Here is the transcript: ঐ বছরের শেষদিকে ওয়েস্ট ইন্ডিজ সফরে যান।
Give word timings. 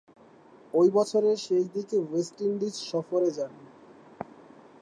ঐ 0.73 0.83
বছরের 0.89 1.37
শেষদিকে 1.37 1.97
ওয়েস্ট 2.01 2.37
ইন্ডিজ 2.41 2.75
সফরে 2.89 3.29
যান। 3.31 3.53